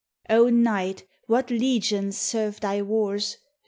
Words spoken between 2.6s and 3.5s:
wars!